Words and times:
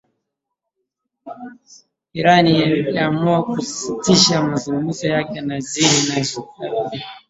Iran 2.19 2.45
yaamua 2.95 3.43
kusitisha 3.43 4.41
mazungumzo 4.43 5.07
yake 5.07 5.33
ya 5.49 5.61
siri 5.61 6.09
na 6.15 6.23
Saudi 6.23 6.65
Arabia 6.65 7.05